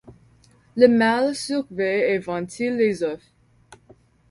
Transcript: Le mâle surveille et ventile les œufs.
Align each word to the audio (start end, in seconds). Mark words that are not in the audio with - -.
Le 0.77 0.87
mâle 0.87 1.35
surveille 1.35 2.13
et 2.13 2.17
ventile 2.17 2.75
les 2.75 3.03
œufs. 3.03 3.21